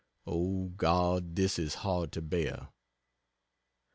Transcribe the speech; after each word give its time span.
(O, 0.25 0.69
God! 0.69 1.35
this 1.35 1.59
is 1.59 1.75
hard 1.85 2.11
to 2.13 2.23
bear.) 2.23 2.69